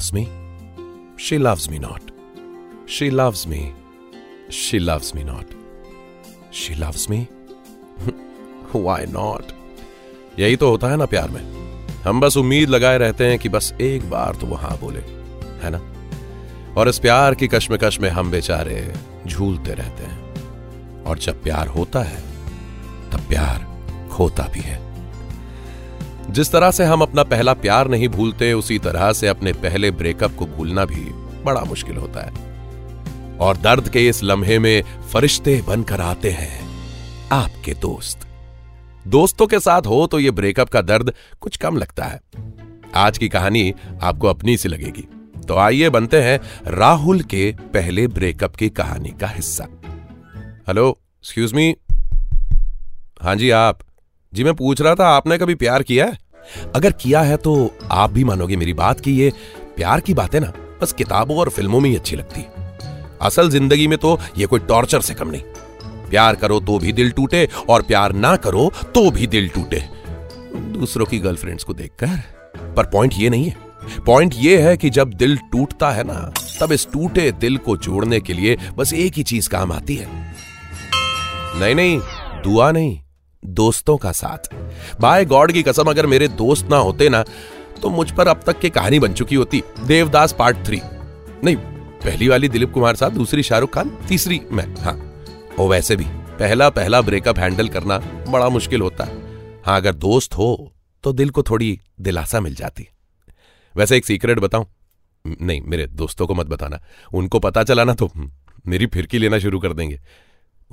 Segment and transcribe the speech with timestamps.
[0.00, 0.26] Loves me.
[1.20, 2.00] She loves me not.
[2.88, 3.60] She loves me.
[4.50, 5.44] She loves me not.
[6.52, 7.18] She loves me.
[8.76, 9.42] Why not?
[10.38, 11.40] यही तो होता है ना प्यार में
[12.04, 15.00] हम बस उम्मीद लगाए रहते हैं कि बस एक बार तो वो हाँ बोले,
[15.62, 15.80] है ना
[16.76, 18.94] और इस प्यार की कश्मकश में हम बेचारे
[19.26, 20.34] झूलते रहते हैं
[21.04, 22.22] और जब प्यार होता है,
[23.12, 23.80] तब प्यार
[24.12, 24.89] खोता भी है
[26.30, 30.36] जिस तरह से हम अपना पहला प्यार नहीं भूलते, उसी तरह से अपने पहले ब्रेकअप
[30.38, 31.00] को भूलना भी
[31.44, 32.50] बड़ा मुश्किल होता है।
[33.38, 36.70] और दर्द के इस लम्हे में फरिश्ते बनकर आते हैं
[37.32, 38.26] आपके दोस्त।
[39.06, 42.20] दोस्तों के साथ हो तो यह ब्रेकअप का दर्द कुछ कम लगता है।
[42.94, 45.08] आज की कहानी आपको अपनी सी लगेगी।
[45.48, 49.66] तो आइए बनते हैं राहुल के पहले ब्रेकअप की कहानी का हिस्सा।
[50.68, 51.76] हेलो एक्सक्यूज मी
[53.22, 53.78] हाँ जी, आप।
[54.32, 56.18] जी, मैं पूछ रहा था, आपने कभी प्यार किया है?
[56.74, 57.52] अगर किया है तो
[57.90, 59.32] आप भी मानोगे मेरी बात की ये
[59.76, 62.44] प्यार की बातें ना, बस किताबों और फ़िल्मों में ही अच्छी लगती
[63.22, 65.42] असल ज़िंदगी में तो ये कोई टॉर्चर से कम नहीं।
[66.10, 69.82] प्यार करो तो भी दिल टूटे और प्यार ना करो तो भी दिल टूटे।
[70.72, 72.16] दूसरों की गर्लफ्रेंड्स को देखकर,
[72.76, 76.72] पर पॉइंट ये नहीं है। पॉइंट ये है कि जब दिल टूटता है ना, तब
[76.72, 80.08] इस टूटे दिल को जोड़ने के लिए बस एक ही चीज़ काम आती है।
[81.60, 82.00] नहीं नहीं,
[82.42, 82.98] दुआ नहीं।
[83.42, 84.54] दोस्तों का साथ।
[85.00, 87.24] बाय गॉड की कसम, अगर मेरे दोस्त ना होते ना
[87.82, 90.80] तो मुझ पर अब तक की कहानी बन चुकी होती। Devdas part three.
[91.44, 94.94] नहीं, पहली वाली दिलीप कुमार साहब, दूसरी शाहरुख खान, तीसरी मैं। हाँ
[95.58, 96.04] और वैसे भी,
[96.38, 97.98] पहला पहला ब्रेकअप हैंडल करना
[98.28, 99.18] बड़ा मुश्किल होता है।
[99.64, 100.72] हाँ अगर दोस्त हो
[101.04, 102.86] तो दिल को थोड़ी दिलासा मिल जाती।
[103.74, 104.66] वैसे एक सीक्रेट बताऊँ?
[105.24, 106.80] नहीं, मेरे दोस्तों को मत बताना।
[107.14, 108.10] उनको पता चला ना तो
[108.66, 110.00] मेरी फिरकी लेना शुरू कर देंगे।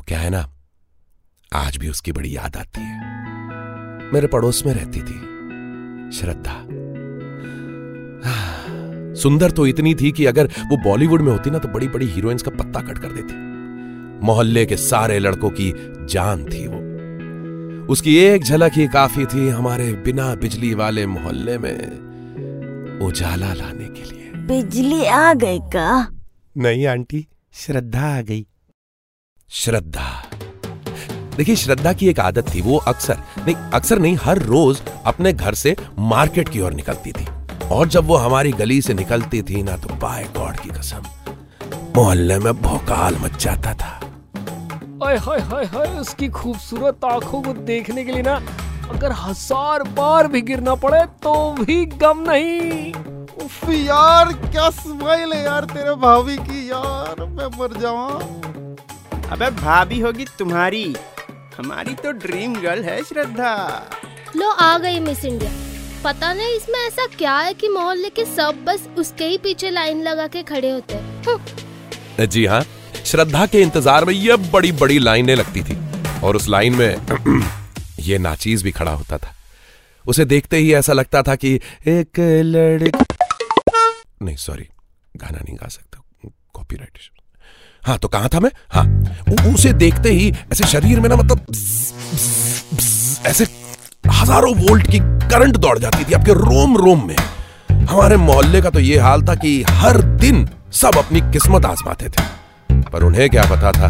[0.07, 0.49] क्या है ना
[1.53, 2.99] आज भी उसकी बड़ी याद आती है।
[4.13, 5.27] मेरे पड़ोस में रहती थी।
[6.17, 6.63] श्रद्धा।
[9.21, 12.43] सुंदर तो इतनी थी कि अगर वो बॉलीवुड में होती ना तो बड़ी बड़ी हीरोइंस
[12.43, 13.33] का पत्ता कट कर देती।
[14.25, 15.73] मोहल्ले के सारे लड़कों की
[16.05, 16.87] जान थी वो।
[17.85, 21.77] उसकी एक झलक ही काफ़ी थी हमारे बिना बिजली वाले मोहल्ले में
[23.01, 26.11] उजाला लाने के लिए। बिजली आ गई का?
[26.57, 28.47] नहीं आंटी श्रद्धा आ गई।
[29.49, 30.29] श्रद्धा।
[31.37, 35.53] देखिए श्रद्धा की एक आदत थी वो अक्सर नहीं अक्सर नहीं हर रोज अपने घर
[35.55, 37.25] से मार्केट की ओर निकलती थी।
[37.71, 41.03] और जब वो हमारी गली से निकलती थी ना तो बाय गॉड की कसम
[41.95, 43.93] मोहल्ले में भौकाल मच जाता था।
[45.03, 48.35] हाय हाय हाय हाय उसकी खूबसूरत आँखों को देखने के लिए ना
[48.89, 52.93] अगर हज़ार बार भी गिरना पड़े तो भी गम नहीं।
[53.43, 58.07] उफ यार क्या स्माइल है यार तेरे भाभी की यार मैं मर जावा
[59.31, 60.85] अबे भाभी होगी तुम्हारी।
[61.57, 63.53] हमारी तो ड्रीम गर्ल है श्रद्धा।
[64.35, 65.51] लो आ गई मिस इंडिया
[66.03, 70.01] पता नहीं इसमें ऐसा क्या है कि मोहल्ले के सब बस उसके ही पीछे लाइन
[70.03, 72.61] लगा के खड़े होते हैं। जी हाँ
[73.05, 75.77] श्रद्धा के इंतज़ार में ये बड़ी बड़ी लाइनें लगती थी
[76.23, 77.43] और उस लाइन में
[78.01, 79.33] ये नाचीज भी खड़ा होता था।
[80.05, 81.55] उसे देखते ही ऐसा लगता था कि
[81.87, 82.91] एक लड़की
[84.21, 84.67] नहीं सॉरी
[85.15, 86.03] गाना नहीं गा सकता।
[86.53, 86.97] कॉपीराइट
[87.83, 88.51] हाँ तो कहा था मैं?
[88.71, 91.45] हाँ उसे देखते ही ऐसे शरीर में ना मतलब
[93.25, 93.43] ऐसे
[94.11, 94.99] हज़ारों वोल्ट की
[95.29, 97.15] करंट दौड़ जाती थी आपके रोम रोम में।
[97.69, 102.23] हमारे मोहल्ले का तो ये हाल था कि हर दिन सब अपनी किस्मत आजमाते थे।
[102.83, 103.89] पर उन्हें क्या पता था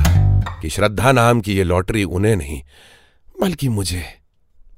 [0.61, 2.61] कि श्रद्धा नाम की ये लॉटरी उन्हें नहीं,
[3.35, 4.03] बल्कि मुझे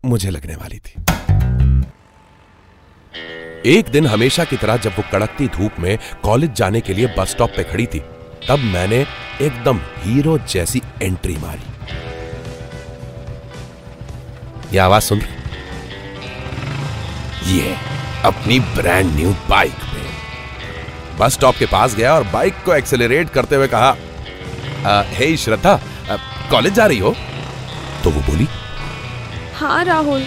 [0.06, 0.94] मुझे लगने वाली थी।
[3.68, 7.30] एक दिन हमेशा की तरह जब वो कड़कती धूप में कॉलेज जाने के लिए बस
[7.30, 8.02] स्टॉप पे खड़ी थी
[8.50, 9.06] तब मैंने
[9.42, 11.62] एकदम हीरो जैसी एंट्री मारी।
[14.74, 15.36] ये आवाज़ सुन रहे?
[17.52, 17.76] ये
[18.26, 20.02] अपनी ब्रांड न्यू बाइक पे।
[21.18, 23.90] बस स्टॉप के पास गया और बाइक को एक्सेलरेट करते हुए कहा
[24.86, 25.80] "अ, हे श्रद्धा
[26.52, 27.16] कॉलेज जा रही हो?
[28.04, 28.48] तो वो बोली
[29.56, 30.22] हाँ राहुल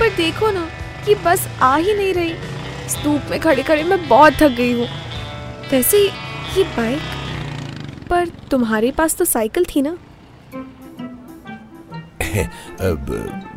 [0.00, 0.68] पर देखो ना
[1.06, 2.34] कि बस आ ही नहीं रही।
[2.88, 4.88] स्तूप में खड़े खड़े मैं बहुत थक गई हूँ।
[5.72, 5.98] वैसे
[6.56, 7.02] ये बाइक
[8.14, 9.90] पर तुम्हारे पास तो साइकिल थी ना?
[9.92, 9.98] "अ,
[12.82, 13.50] ब-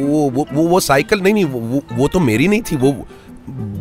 [0.00, 2.92] वो वो वो, वो साइकिल नहीं नहीं वो वो तो मेरी नहीं थी वो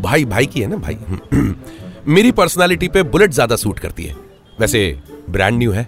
[0.01, 0.98] भाई भाई की है ना भाई।
[2.07, 4.15] मेरी पर्सनालिटी पे बुलेट ज़्यादा सूट करती है।
[4.60, 5.00] वैसे
[5.30, 5.88] ब्रांड न्यू है।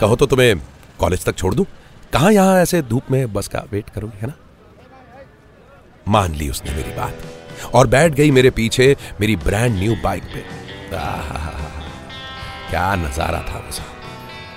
[0.00, 0.56] कहो तो तुम्हें
[0.98, 1.66] कॉलेज तक छोड़ दूँ?
[2.12, 4.32] कहा यहाँ ऐसे धूप में बस का वेट करोगे है ना?
[6.08, 7.18] मान ली उसने मेरी बात।
[7.74, 11.67] और बैठ गई मेरे पीछे मेरी ब्रांड न्यू बाइक पे। आहा,
[12.70, 13.84] क्या नज़ारा था वो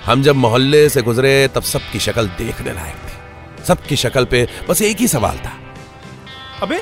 [0.04, 4.82] हम जब मोहल्ले से गुजरे तब सबकी शक्ल देखने लायक थी। सबकी शक्ल पे बस
[4.82, 5.52] एक ही सवाल था।
[6.62, 6.80] अबे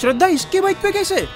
[0.00, 1.26] श्रद्धा इसके बाइक पे कैसे?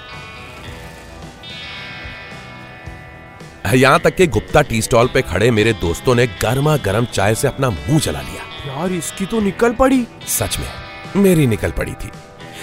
[3.74, 7.48] यहाँ तक के गुप्ता टी स्टॉल पे खड़े मेरे दोस्तों ने गर्मा गर्म चाय से
[7.48, 12.10] अपना मुँह चला लिया। यार इसकी तो निकल पड़ी। सच में मेरी निकल पड़ी थी।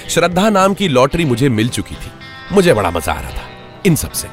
[0.09, 2.12] श्रद्धा नाम की लॉटरी मुझे मिल चुकी थी।
[2.51, 3.47] मुझे बड़ा मज़ा आ रहा था
[3.85, 4.27] इन सबसे।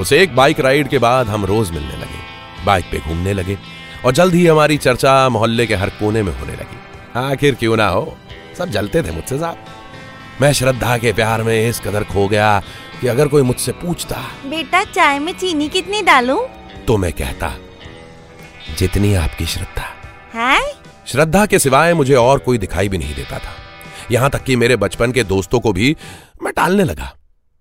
[0.00, 3.58] उसे एक बाइक राइड के बाद हम रोज मिलने लगे। बाइक पे घूमने लगे
[4.04, 6.78] और जल्द ही हमारी चर्चा मोहल्ले के हर कोने में होने लगी।
[7.16, 8.16] आखिर क्यों ना हो?
[8.58, 9.64] सब जलते थे मुझसे साहब
[10.40, 12.62] मैं श्रद्धा के प्यार में इस कदर खो गया
[13.00, 14.16] कि अगर कोई मुझसे पूछता।
[14.46, 16.40] बेटा चाय में चीनी कितनी डालूं?
[16.86, 17.52] तो मैं कहता
[18.78, 19.86] जितनी आपकी श्रद्धा।
[20.34, 20.60] है?
[21.06, 23.54] श्रद्धा के सिवाय मुझे और कोई दिखाई भी नहीं देता था।
[24.10, 25.96] यहाँ तक कि मेरे बचपन के दोस्तों को भी
[26.42, 27.12] मैं टालने लगा।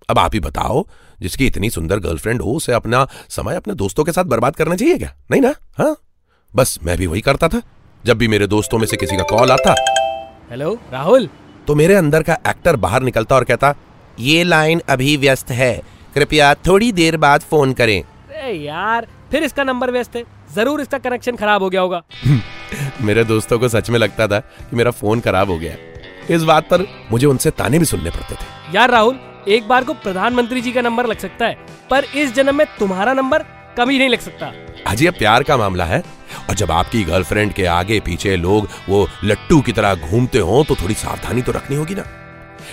[0.09, 0.87] अब आप ही बताओ
[1.21, 4.97] जिसकी इतनी सुंदर गर्लफ्रेंड हो उसे अपना समय अपने दोस्तों के साथ बर्बाद करना चाहिए
[4.97, 5.13] क्या?
[5.31, 5.53] नहीं ना?
[5.77, 5.95] हाँ?
[6.55, 7.61] बस मैं भी वही करता था
[8.05, 9.75] जब भी मेरे दोस्तों में से किसी का कॉल आता।
[10.49, 11.29] हेलो राहुल?
[11.67, 13.73] तो मेरे अंदर का एक्टर बाहर निकलता और कहता
[14.19, 15.81] ये लाइन अभी व्यस्त है
[16.15, 18.03] कृपया थोड़ी देर बाद फ़ोन करें।
[18.63, 20.23] यार फिर इसका नंबर व्यस्त है।
[20.55, 22.01] ज़रूर इसका कनेक्शन खराब हो गया होगा।
[23.01, 25.75] मेरे दोस्तों को सच में लगता था कि मेरा फ़ोन खराब हो गया।
[26.29, 29.93] इस बात पर मुझे उनसे ताने भी सुनने पड़ते थे। यार राहुल एक बार को
[29.95, 31.57] प्रधानमंत्री जी का नंबर लग सकता है,
[31.89, 33.43] पर इस जन्म में तुम्हारा नंबर
[33.77, 34.51] कभी नहीं लग सकता।
[34.87, 35.99] अजय प्यार का मामला है,
[36.49, 40.75] और जब आपकी गर्लफ्रेंड के आगे पीछे लोग वो लट्टू की तरह घूमते हो तो
[40.75, 42.03] थोड़ी सावधानी तो रखनी होगी ना।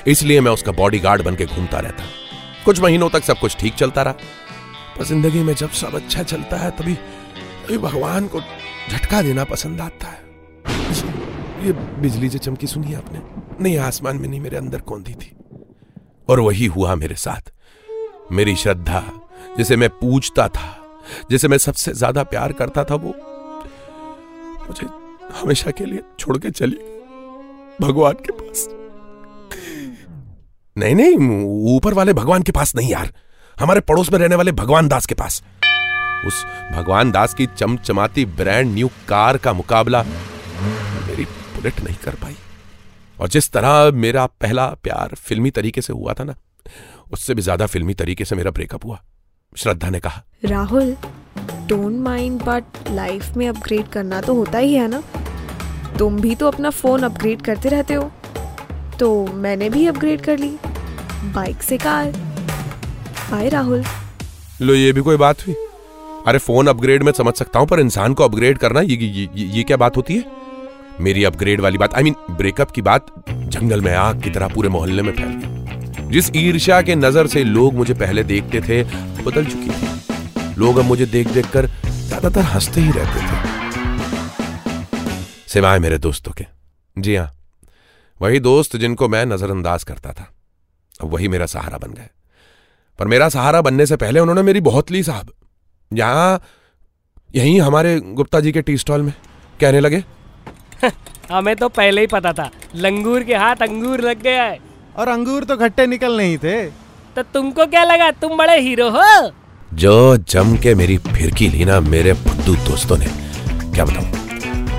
[0.06, 2.05] इसलिए मैं उसका बॉडीगार्ड बन के घूमता रहता।
[2.64, 4.12] कुछ महीनों तक सब कुछ ठीक चलता रहा।
[4.99, 9.81] पर ज़िंदगी में जब सब अच्छा चलता है, तभी तभी भगवान को झटका देना पसंद
[9.81, 10.22] आता है।
[11.67, 13.20] ये बिजली जो चमकी सुनी आपने?
[13.60, 15.33] नहीं, आसमान में नहीं, मेरे अंदर कौन दी थी।
[16.29, 17.53] और वही हुआ मेरे साथ।
[18.32, 19.03] मेरी श्रद्धा,
[19.56, 20.76] जिसे मैं पूछता था,
[21.31, 23.15] जिसे मैं सबसे ज़्यादा प्यार करता था, वो
[24.69, 24.87] मुझे
[25.41, 26.79] हमेशा के लिए छोड़ के चली
[27.81, 28.69] भगवान के पास।
[30.76, 33.12] नहीं नहीं, ऊपर वाले भगवान के पास नहीं यार।
[33.56, 35.43] हमारे पड़ोस में रहने वाले भगवान दास के पास।
[36.27, 42.37] उस भगवान दास की चमचमाती ब्रांड न्यू कार का मुकाबला मेरी बुलेट नहीं कर पाई।
[43.20, 46.34] और जिस तरह मेरा पहला प्यार फिल्मी तरीके से हुआ था ना
[47.12, 49.00] उससे भी ज़्यादा फिल्मी तरीके से मेरा ब्रेकअप हुआ
[49.52, 50.96] श्रद्धा ने कहा। Rahul
[51.69, 55.02] don't mind but life में अपग्रेड करना तो होता ही है ना?
[55.99, 58.11] तुम भी तो अपना फ़ोन अपग्रेड करते रहते हो।
[58.99, 60.50] तो मैंने भी अपग्रेड कर ली
[61.34, 62.10] बाइक से कार।
[63.31, 63.84] बाय राहुल।
[64.60, 65.55] लो ये भी कोई बात हुई?
[66.26, 69.46] अरे फ़ोन अपग्रेड में समझ सकता हूँ पर इंसान को अपग्रेड करना ये ये, ये,
[69.46, 70.44] ये क्या बात होती है?
[71.00, 74.69] मेरी अपग्रेड वाली बात आई मीन ब्रेकअप की बात, जंगल में आग की तरह पूरे
[74.69, 78.82] मोहल्ले में फैल गई। जिस ईर्ष्या के नज़र से लोग मुझे पहले देखते थे
[79.23, 83.43] बदल चुकी थी लोग अब मुझे देख देख कर ज़्यादातर हँसते ही रहते थे।
[85.49, 86.44] सिवाय मेरे दोस्तों के।
[86.96, 87.31] जी हाँ
[88.20, 90.29] वही दोस्त जिनको मैं नजरअंदाज करता था।
[91.00, 92.08] अब वही मेरा सहारा बन गए।
[92.99, 95.32] पर मेरा सहारा बनने से पहले उन्होंने मेरी बहुत ली साहब।
[95.91, 96.41] यहाँ,
[97.34, 99.13] यहीं हमारे गुप्ता जी के टी स्टॉल में।
[99.60, 100.05] कहने लगे
[101.32, 104.58] हमें तो पहले ही पता था। लंगूर के हाथ अंगूर लग गया है।
[104.96, 106.67] और अंगूर तो खट्टे निकल नहीं थे।
[107.17, 108.10] तो तुमको क्या लगा?
[108.10, 109.31] तुम बड़े हीरो हो।
[109.74, 113.06] जो जम के मेरी फिरकी ली ना मेरे फुद्दू दोस्तों ने।
[113.74, 114.06] क्या बताऊँ?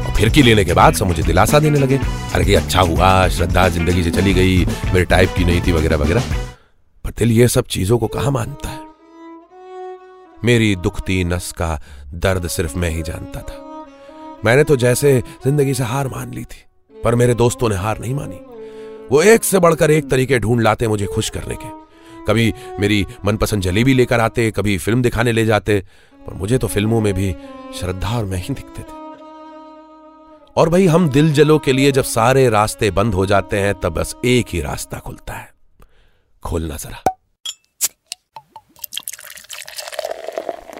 [0.05, 1.99] और फिरकी लेने के बाद सब मुझे दिलासा देने लगे।
[2.33, 5.97] अरे कि अच्छा हुआ श्रद्धा ज़िंदगी से चली गई मेरे टाइप की नहीं थी वगैरह
[5.97, 6.23] वगैरह।
[7.03, 8.79] पर दिल ये सब चीज़ों को कहा मानता है?
[10.43, 11.81] मेरी दुखती नस का
[12.13, 13.64] दर्द सिर्फ़ मैं ही जानता था।
[14.45, 16.63] मैंने तो जैसे ज़िंदगी से हार मान ली थी,
[17.03, 18.39] पर मेरे दोस्तों ने हार नहीं मानी।
[19.11, 21.69] वो एक से बढ़कर एक तरीके ढूंढ लाते मुझे खुश करने के।
[22.27, 25.79] कभी मेरी मनपसंद जलेबी लेकर आते, कभी फ़िल्म दिखाने ले जाते,
[26.27, 27.35] पर मुझे तो फ़िल्मों में भी
[27.79, 29.03] श्रद्धा और मैं ही दिखते थे।
[30.57, 33.93] और भाई, हम दिल जलो के लिए जब सारे रास्ते बंद हो जाते हैं, तब
[33.93, 35.53] बस एक ही रास्ता खुलता है।
[36.43, 37.03] खोलना जरा।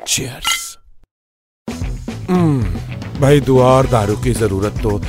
[0.08, 0.64] चीयर्स
[3.19, 5.00] भाई दुआ और दारू की ज़रूरत तो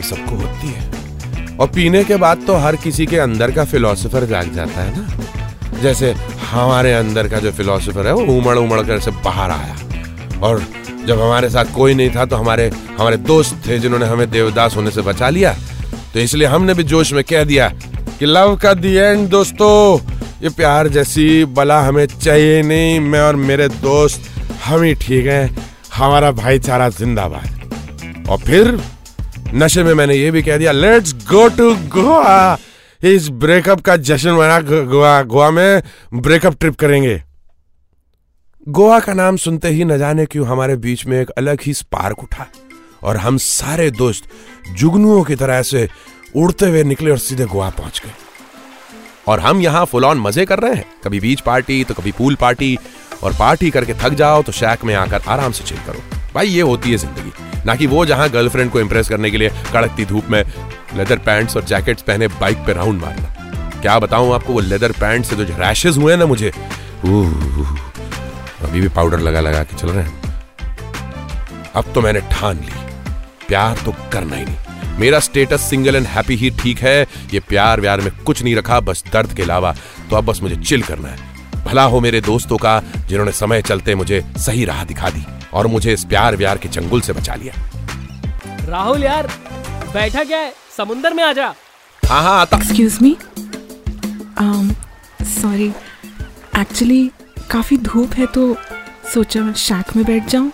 [0.00, 4.52] सबको होती है। और पीने के बाद तो हर किसी के अंदर का फिलोसोफर जाग
[4.54, 6.12] जाता है ना। जैसे
[6.50, 9.76] हमारे अंदर का जो फिलोसोफर है, वो उमड़ उमड़ कर से बाहर आया।
[10.40, 10.62] और
[11.06, 14.90] जब हमारे साथ कोई नहीं था तो हमारे हमारे दोस्त थे जिन्होंने हमें देवदास होने
[14.90, 15.54] से बचा लिया।
[16.14, 17.68] तो इसलिए हमने भी जोश में कह दिया
[18.18, 19.98] कि लव का दी एंड दोस्तों,
[20.42, 24.30] ये प्यार जैसी बला हमें चाहिए नहीं। मैं और मेरे दोस्त,
[24.64, 25.56] हम ही ठीक हैं।
[25.98, 28.80] हमारा भाईचारा जिंदाबाद। और फिर
[29.54, 32.58] नशे में मैंने ये भी कह दिया लेट्स गो टू गोवा
[33.00, 35.82] इस ब्रेकअप का जश्न मना गोवा गोवा में
[36.14, 37.22] ब्रेकअप ट्रिप करेंगे।
[38.66, 42.22] गोवा का नाम सुनते ही न जाने क्यों हमारे बीच में एक अलग ही स्पार्क
[42.22, 42.46] उठा
[43.02, 44.28] और हम सारे दोस्त
[44.76, 45.88] जुगनुओं की तरह से
[46.36, 48.12] उड़ते हुए निकले और सीधे गोवा पहुँच गए।
[49.26, 52.34] और हम यहाँ फुल ऑन मज़े कर रहे हैं। कभी बीच पार्टी तो कभी पूल
[52.34, 52.76] पार्टी
[53.22, 56.02] और पार्टी करके थक जाओ तो शैक में आकर आराम से चिल करो।
[56.34, 57.32] भाई, ये होती है ज़िंदगी।
[57.66, 60.42] ना कि वो जहाँ गर्लफ्रेंड को इंप्रेस करने के लिए कड़कती धूप में
[60.96, 65.24] लेदर पैंट्स और जैकेट्स पहने बाइक पे राउंड मारना। क्या बताऊँ आपको, वो लेदर पैंट
[65.24, 66.52] से जो रैशेज हुए ना मुझे
[68.60, 70.26] अभी भी पाउडर लगा लगा के चल रहे हैं।
[71.74, 72.72] अब तो मैंने ठान ली,
[73.48, 77.80] प्यार तो करना ही नहीं। मेरा स्टेटस सिंगल एंड हैप्पी ही ठीक है, ये प्यार
[77.80, 79.74] व्यार में कुछ नहीं रखा, बस दर्द के अलावा
[80.10, 81.16] तो अब बस मुझे चिल करना है।
[81.68, 85.92] भला हो मेरे दोस्तों का जिन्होंने समय चलते मुझे सही राह दिखा दी और मुझे
[85.92, 87.54] इस प्यार व्यार के चंगुल से बचा लिया।
[88.68, 89.26] राहुल यार
[89.94, 90.52] बैठा क्या है?
[90.76, 91.46] समुंदर में आजा।
[92.02, 93.16] हाँ हाँ आता। एक्सक्यूज मी
[95.24, 95.68] सॉरी
[96.58, 97.10] एक्चुअली
[97.50, 98.54] काफ़ी धूप है तो
[99.14, 100.50] सोचा शैक में बैठ जाऊँ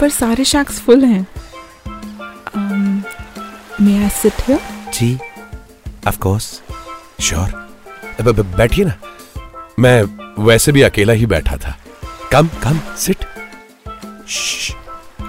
[0.00, 1.26] पर सारे शैक्स फुल हैं।
[3.80, 4.60] मे आई सिट हियर
[4.94, 5.18] जी
[6.08, 6.52] ऑफ़ कोर्स
[7.20, 7.62] श्योर
[8.32, 8.94] बैठिए ना।
[9.78, 10.02] मैं
[10.44, 11.76] वैसे भी अकेला ही बैठा था।
[12.32, 13.24] कम कम सिट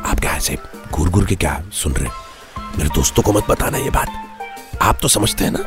[0.06, 0.58] आप क्या ऐसे
[0.92, 2.10] घूर घूर के क्या सुन रहे
[2.78, 5.60] मेरे दोस्तों को मत बताना ये बात। आप तो समझते हैं ना?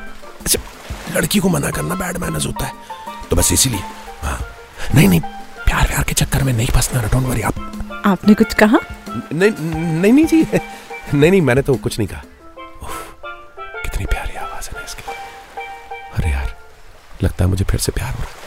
[0.46, 0.58] ऐसे
[1.16, 2.72] लड़की को मना करना बैड मैनर्स होता है।
[3.30, 3.80] तो बस इसीलिए।
[4.22, 4.38] हाँ।
[4.94, 8.78] नहीं नहीं प्यार प्यार के चक्कर में नहीं फंसना डोंट वरी आप आपने कुछ कहा?
[9.32, 9.50] नहीं
[10.00, 10.42] नहीं नहीं जी।
[11.14, 12.22] नहीं नहीं मैंने तो कुछ नहीं कहा।
[13.82, 15.12] कितनी प्यारी आवाज़ है ना इसकी।
[16.16, 16.56] अरे यार
[17.22, 18.46] लगता है मुझे फिर से प्यार हो रहा